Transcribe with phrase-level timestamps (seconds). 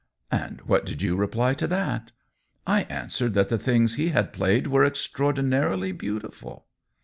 [0.31, 2.11] "And what did you reply to that
[2.65, 6.65] ?""I answered that the things he had played were extraordinarily beautiful."